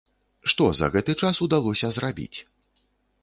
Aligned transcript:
Што 0.53 0.69
за 0.79 0.87
гэты 0.95 1.15
час 1.27 1.43
удалося 1.47 1.91
зрабіць? 1.99 2.37